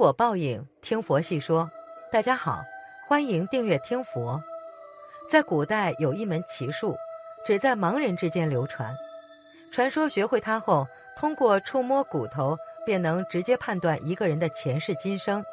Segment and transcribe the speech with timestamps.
[0.00, 1.70] 果报应，听佛细说。
[2.10, 2.64] 大家好，
[3.06, 4.42] 欢迎订阅听佛。
[5.28, 6.96] 在古代有一门奇术，
[7.44, 8.96] 只在盲人之间流传。
[9.70, 15.44] 传说学会它后，通过触摸骨头，便能直接判断一个人的前世今生。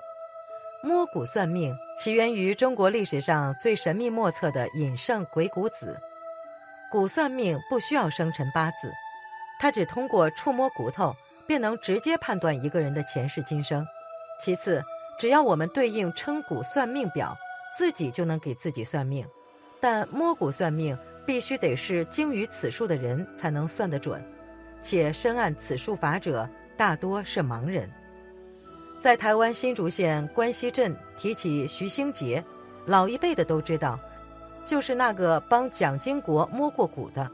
[0.82, 6.00] 摸骨算命起源于中国历史上最神秘莫测的隐圣鬼谷子。
[6.90, 8.94] 骨算命不需要生辰八字，
[9.60, 11.14] 他只通过触摸骨头，
[11.46, 13.86] 便能直接判断一个人的前世今生。
[14.40, 14.84] 其次，
[15.20, 17.36] 只要我们对应称骨算命表，
[17.76, 19.26] 自己就能给自己算命。
[19.80, 24.24] 但摸骨算命必须得是精于此术的人才能算得准，
[24.82, 27.90] 且深谙此术法者大多是盲人。
[29.00, 32.44] 在台湾新竹县关西镇提起徐兴杰，
[32.86, 34.00] 老一辈的都知道，
[34.66, 37.30] 就是那个帮蒋经国摸过骨的。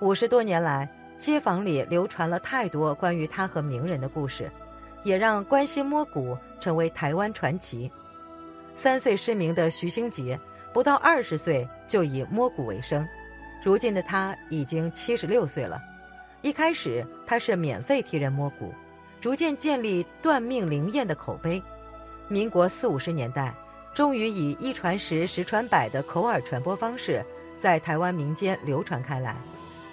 [0.00, 4.50] 五十多年来，街坊里流传了太多关于他和名人的故事。
[5.06, 7.88] 也让关西摸骨成为台湾传奇。
[8.74, 10.38] 三岁失明的徐兴杰，
[10.72, 13.06] 不到二十岁就以摸骨为生。
[13.62, 15.80] 如今的他已经七十六岁了。
[16.42, 18.74] 一开始他是免费替人摸骨，
[19.20, 21.62] 逐渐建立断命灵验的口碑。
[22.26, 23.54] 民国四五十年代，
[23.94, 27.24] 终于以一传十、十传百的口耳传播方式，
[27.60, 29.36] 在台湾民间流传开来。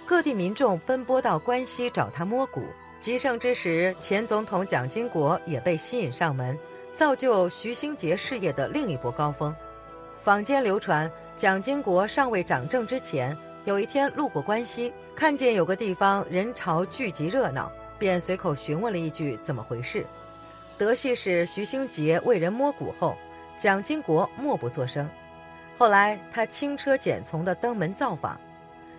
[0.07, 2.63] 各地民众奔波到关西找他摸骨。
[3.03, 6.57] 极盛之时，前总统蒋经国也被吸引上门，
[6.93, 9.53] 造就徐兴杰事业的另一波高峰。
[10.21, 20.05] 坊间流传，蒋经国尚未掌政之前，有一天路过关西，看见有个地方人潮聚集热闹，便随口询问了一句怎么回事。
[20.77, 23.17] 德系是徐兴杰为人摸骨后，
[23.57, 25.05] 蒋经国默不作声。
[25.77, 28.39] 后来他轻车简从地登门造访，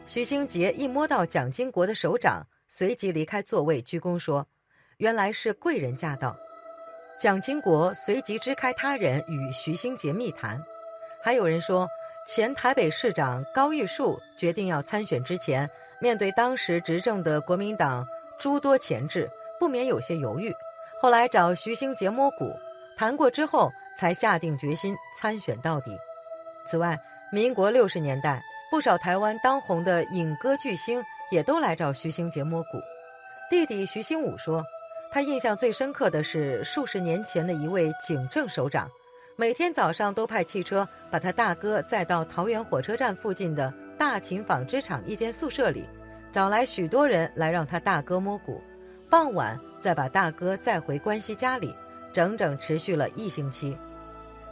[0.04, 2.46] 徐兴杰一摸到蒋经国的手掌。
[2.68, 4.46] 随即离开座位，鞠躬说
[4.98, 6.36] ：“原来是贵人驾到。”
[7.18, 10.60] 蒋经国随即支开他人与徐兴杰密谈。
[11.22, 11.88] 还有人说，
[12.26, 15.70] 前台北市长高玉树决定要参选之前，
[16.00, 18.04] 面对当时执政的国民党
[18.38, 19.30] 诸多钳制，
[19.60, 20.52] 不免有些犹豫。
[21.00, 22.52] 后来找徐兴杰摸骨
[22.96, 25.96] 谈过之后，才下定决心参选到底。
[26.66, 26.98] 此外，
[27.30, 31.02] 民国六十年代，不少台湾当红的影歌巨星。
[31.34, 32.80] 也都来找徐兴杰摸骨。
[33.50, 34.64] 弟弟徐兴武说，
[35.10, 38.88] 他印象最深刻的是数十年前的一位警政首长，
[39.34, 45.84] 每天早上都派汽车把他大哥载到桃园火车站附近的大秦纺织厂一间宿舍里，
[46.30, 48.62] 找来许多人来让他大哥摸骨，
[49.10, 51.74] 傍晚再把大哥载回关西家里，
[52.12, 53.76] 整整持续了一星期。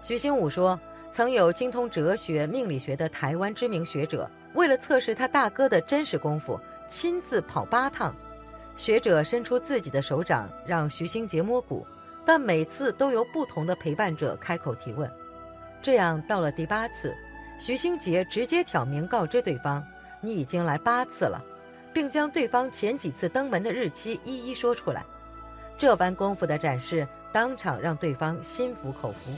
[0.03, 0.79] 徐兴武说，
[1.13, 6.59] 曾有精通哲学、命理学的台湾知名学者，为了测试他大哥的真实功夫。
[6.93, 8.15] 亲自跑八趟，
[8.77, 11.87] 学者伸出自己的手掌让徐兴杰摸骨，
[12.23, 15.11] 但每次都由不同的陪伴者开口提问。
[15.81, 17.17] 这样到了第八次，
[17.59, 19.83] 徐兴杰直接挑明告知对方
[20.21, 21.43] ：“你已经来八次了，
[21.95, 25.03] 并将对方前几次登门的日期一一说出来。”
[25.79, 29.33] 这番功夫的展示，当场让对方心服口服。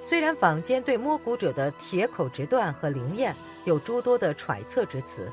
[0.00, 3.34] 虽然坊间对摸骨者的铁口直断和灵验
[3.64, 5.28] 有诸多的揣测之词。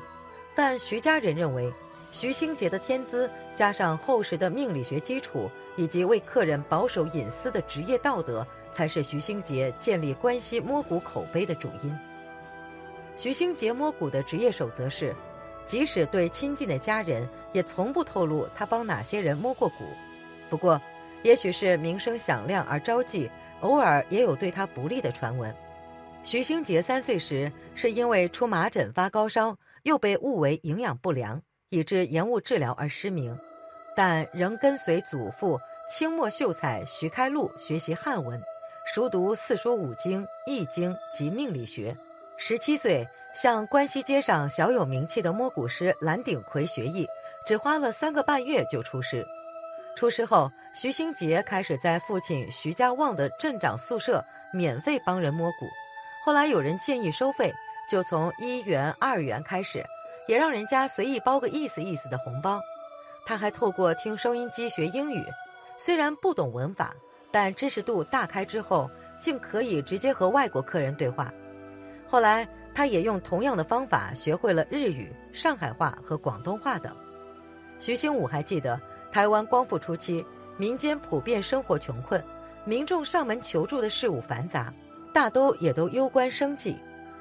[0.54, 1.72] 但徐家人认为，
[2.10, 11.98] 徐兴杰的天资加上厚实的命理学基础，以及为客人保守隐私的职业道德，才是徐兴杰建立关系摸骨口碑的主因。
[13.16, 15.14] 徐兴杰摸骨的职业守则是，
[15.64, 19.84] 即使对亲近的家人，也从不透露他帮哪些人摸过骨。
[20.48, 20.80] 不过，
[21.22, 25.54] 也许是名声响亮而招忌，偶尔也有对他不利的传闻。
[26.24, 29.56] 徐兴杰三岁时，是因为出麻疹发高烧。
[29.82, 33.38] 又被误为营养不良，以致延误治疗而失明，
[33.96, 35.58] 但仍跟随祖父
[35.88, 38.40] 清末秀才徐开禄学习汉文，
[38.92, 41.96] 熟读四书五经、易经及命理学。
[42.36, 47.06] 十七岁向关西街上小有名气的摸骨师蓝鼎奎学艺，
[47.46, 49.26] 只花了三个半月就出师。
[49.96, 55.66] 出师后，徐兴杰开始在父亲徐家旺的镇长宿舍免费帮人摸骨。
[56.24, 57.52] 后来有人建议收费。
[57.90, 59.84] 就从一元、二元开始，
[60.28, 62.60] 也让人家随意包个意思意思的红包。
[63.26, 65.24] 他还透过听收音机学英语，
[65.76, 66.94] 虽然不懂文法，
[67.32, 68.88] 但知识度大开之后，
[69.18, 71.32] 竟可以直接和外国客人对话。
[72.08, 76.94] 后来，他也用同样的方法学会了日语、上海话和广东话等。
[77.80, 80.24] 徐兴武还记得，台湾光复初期，
[80.56, 82.22] 民间普遍生活穷困，
[82.64, 84.72] 民众上门求助的事务繁杂，
[85.12, 86.76] 大都也都攸关生计。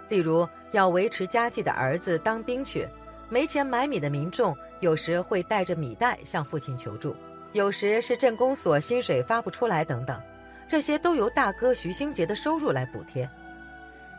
[0.09, 2.87] 例如，要维持家计的儿子当兵去，
[3.29, 7.15] 没钱买米的民众有时会带着米袋向父亲求助。
[7.53, 10.21] 有时是镇公所薪水发不出来等等，
[10.67, 13.27] 这些都由大哥徐兴杰的收入来补贴。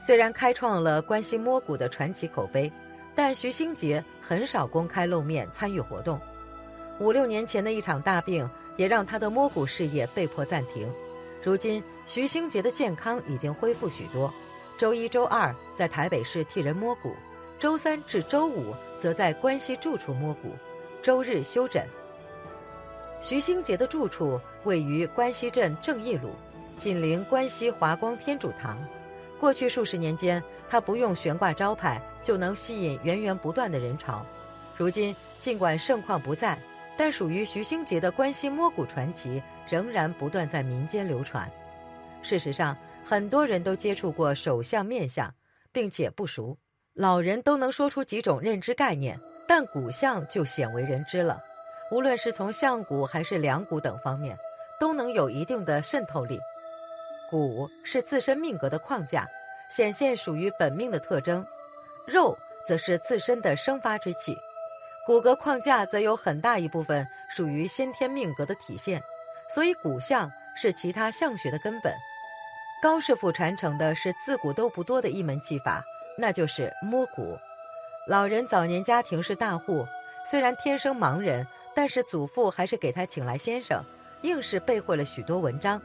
[0.01, 2.73] 虽然开创了关心摸骨的传奇口碑，
[3.15, 6.21] 但徐兴杰很少公开露面参与活动。
[6.99, 10.89] 五六年前的一场大病，也让他的摸骨事业被迫暂停。
[11.43, 14.33] 如今，徐兴杰的健康已经恢复许多，
[14.81, 17.15] 周一、周二在台北市替人摸骨，
[17.59, 20.53] 周三至周五则在关西住处摸骨，
[21.03, 21.87] 周日休诊。
[23.21, 26.31] 徐兴杰的住处位于关西镇正义路，
[26.79, 28.79] 紧邻关西华光天主堂。
[29.39, 34.25] 过去数十年间，他不用悬挂招牌就能吸引源源不断的人潮。
[34.79, 36.59] 如今，尽管盛况不在。
[36.97, 41.51] 但属于徐兴杰的关西摸骨传奇仍然不断在民间流传。
[42.23, 42.75] 事实上，
[43.05, 45.35] 很多人都接触过手相面相，
[45.73, 46.59] 并且不熟。
[46.95, 51.41] 老人都能说出几种认知概念，但骨相就鲜为人知了。
[51.91, 54.37] 无论是从相骨还是两骨等方面，
[54.79, 56.39] 都能有一定的渗透力。
[57.29, 59.29] 骨是自身命格的框架，
[59.71, 61.45] 显现属于本命的特征；
[62.07, 62.37] 肉
[62.67, 64.37] 则是自身的生发之气。
[65.07, 69.03] 骨骼框架则有很大一部分属于先天命格的体现，
[69.53, 71.93] 所以骨相是其他相学的根本。
[72.83, 75.85] 高师傅传承的是自古都不多的一门技法，
[76.17, 77.39] 那就是摸骨。
[78.07, 79.87] 老人早年家庭是大户，
[80.25, 83.85] 虽然天生盲人，但是祖父还是给他请来先生，
[84.23, 85.81] 硬是背会了许多文章。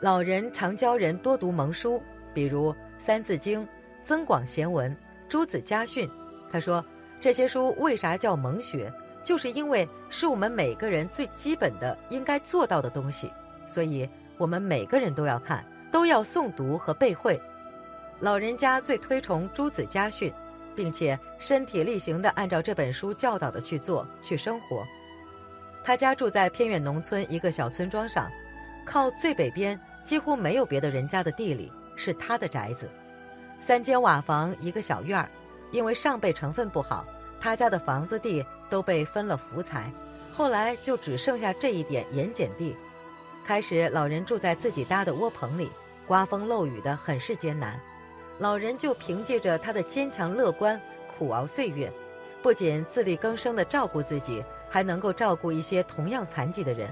[0.00, 2.00] 老人常教人多读蒙书，
[2.32, 3.62] 比如《三字经》
[4.04, 4.90] 《增广贤文》
[5.28, 6.08] 《朱子家训》。
[6.50, 6.84] 他说。
[7.22, 8.90] 这些书为啥叫蒙学？
[9.22, 13.30] 就是因为是我们每个人最基本的应该做到的东西，
[13.68, 17.40] 所以我们每个人都要看，都要诵读和背会。
[18.20, 20.32] 老人家最推崇朱子家训，
[20.74, 24.84] 并且身体力行地按照这本书教导的去做去生活。
[25.82, 28.30] 他家住在偏远农村一个小村庄上，
[28.84, 32.88] 靠最北边几乎没有别的人家的地里是他的宅子，
[33.58, 35.28] 三间瓦房一个小院儿。
[35.72, 37.06] 因为上辈成分不好，
[37.40, 39.90] 他家的房子地都被分了福财，
[40.32, 42.76] 后来就只剩下这一点盐碱地。
[43.50, 45.72] 开始老人住在自己搭的窝棚里，
[46.06, 47.80] 刮风漏雨的很是艰难。
[48.38, 51.92] 老人就凭借着他的坚强乐观，苦熬岁月，
[52.40, 56.88] 不仅自力更生地照顾自己，还能够照顾一些同样残疾的人。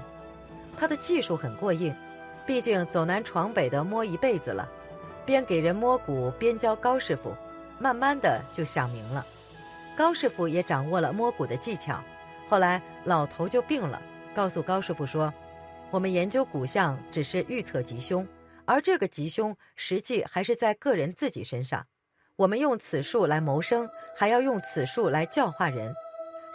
[0.75, 1.95] 他的技术很过硬，
[2.45, 4.67] 毕竟走南闯北的摸一辈子了，
[5.25, 7.33] 边给人摸骨边教高师傅。
[7.77, 9.25] 慢慢的就想明了，
[9.95, 12.03] 高师傅也掌握了摸骨的技巧。
[12.49, 14.01] 后来老头就病了，
[14.35, 15.33] 告诉高师傅说
[15.91, 18.27] ：“我们研究骨相只是预测吉凶，
[18.65, 21.87] 而这个吉凶实际还是在个人自己身上。
[22.35, 25.93] 我们用此术来谋生，还要用此术来教化人。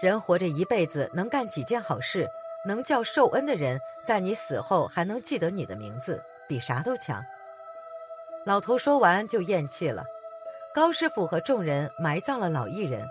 [0.01, 2.29] 人活着一辈子能干几件好事，
[2.67, 7.25] 能叫受恩的人在你死后还能记得你的名字，比啥都强。”
[8.47, 10.05] 老头说完就咽气了。
[10.75, 13.07] 高师傅和众人埋葬了老艺人，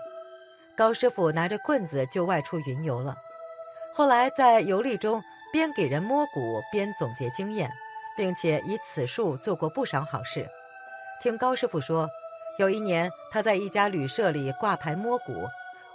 [0.76, 3.16] 高师傅拿着棍子就外出云游了。
[3.94, 5.22] 后来在游历中，
[5.54, 7.70] 边给人摸骨边总结经验，
[8.16, 10.44] 并且以此术做过不少好事。
[11.22, 12.10] 听高师傅说，
[12.58, 15.46] 有一年他在一家旅社里挂牌摸骨，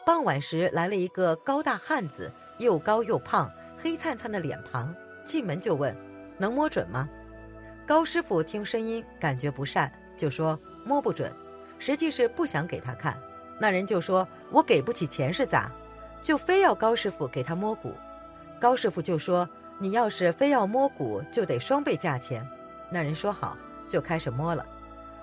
[0.06, 5.94] 傍晚时来了一个高大汉子，又高又胖，黑灿灿的脸庞，进门就问
[6.39, 7.09] ：“能摸准吗？”
[7.85, 11.30] 高师傅听声音感觉不善，就说：“摸不准。”
[11.80, 13.21] 实际是不想给他看，
[13.59, 15.69] 那人就说：“我给不起钱是咋？”
[16.23, 17.94] 就非要高师傅给他摸骨。
[18.59, 19.47] 高师傅就说
[19.80, 22.45] ：“你要是非要摸骨，就得双倍价钱。”
[22.92, 24.66] 那人说好，就开始摸了。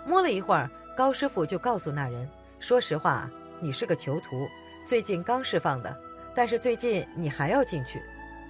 [0.07, 2.29] 摸了一会儿，高师傅就告诉那人
[2.59, 4.47] ：“说实话，你是个囚徒，
[4.87, 5.95] 最近刚释放的，
[6.35, 8.03] 但是最近你还要进去。”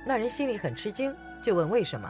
[0.07, 1.13] 那人心里很吃惊，
[1.43, 2.09] 就问为什么。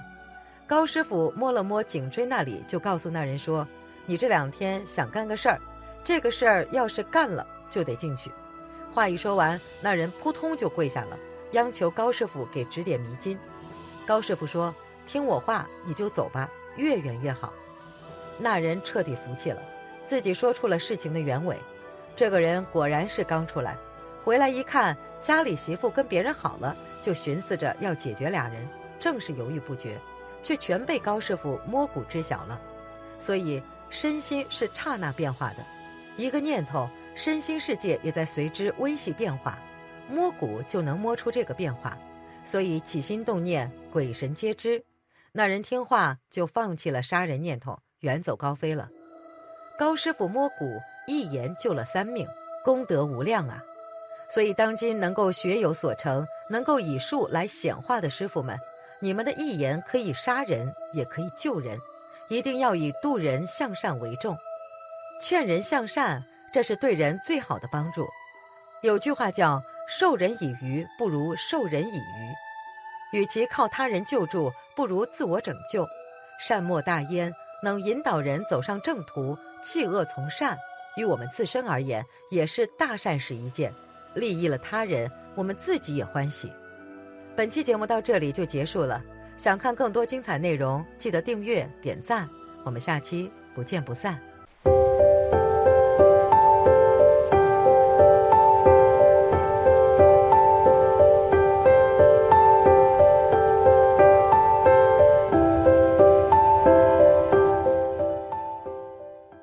[0.66, 3.66] 高师傅摸了摸颈椎那里，就告诉那人说
[4.04, 5.60] ：“你这两天想干个事儿。”
[6.04, 8.30] 这个事儿要是干了，就得进去。
[8.92, 11.18] 话一说完，那人扑通就跪下了，
[11.52, 13.38] 央求高师傅给指点迷津。
[14.06, 14.74] 高师傅说
[15.06, 17.52] ：“听我话，你就走吧，越远越好。”
[18.38, 19.60] 那人彻底服气了，
[20.04, 21.56] 自己说出了事情的原委。
[22.14, 23.76] 这个人果然是刚出来，
[24.24, 29.98] 回来一看家里媳妇跟别人好了，就寻思着要解决俩人，正是犹豫不决，
[30.42, 32.60] 却全被高师傅摸骨知晓了。
[33.18, 35.56] 所以身心是刹那变化的。
[36.16, 39.58] 一个念头，身心世界也在随之微细变化，
[40.08, 41.96] 摸骨就能摸出这个变化，
[42.44, 44.84] 所以起心动念，鬼神皆知。
[45.32, 48.88] 那人听话，就放弃了杀人念头，远走高飞了。
[49.78, 52.26] 高师傅摸骨，一言救了三命，
[52.64, 53.62] 功德无量啊！
[54.30, 58.58] 所以，当今能够学有所成、能够以术来显化的师傅们，
[59.00, 61.78] 你们的一言可以杀人，也可以救人，
[62.28, 64.36] 一定要以度人向善为重，
[65.20, 68.08] 劝人向善，这是对人最好的帮助。
[68.82, 72.34] 有句话叫“授人以鱼，不如授人以渔”，
[73.18, 75.86] 与其靠他人救助，不如自我拯救。
[76.38, 80.58] 善莫大焉，能引导人走上正途，弃恶从善，
[80.96, 83.72] 于我们自身而言，也是大善事一件。
[84.14, 86.52] 利益了他人，我们自己也欢喜。
[87.34, 89.02] 本期节目到这里就结束了。
[89.36, 92.28] 想看更多精彩内容，记得订阅点赞。
[92.64, 94.18] 我们下期不见不散。